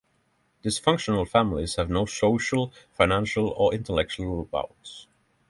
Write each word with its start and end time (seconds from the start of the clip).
Dysfunctional 0.63 1.27
families 1.29 1.75
have 1.75 1.91
no 1.91 2.07
social, 2.07 2.73
financial 2.91 3.49
or 3.49 3.71
intellectual 3.71 4.45
bounds. 4.45 5.05